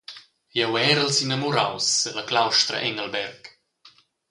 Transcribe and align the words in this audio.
«Jeu 0.55 0.71
erel 0.89 1.09
s’inamuraus 1.15 1.87
–ella 2.01 2.23
claustra 2.29 2.77
Engelberg.» 2.87 3.41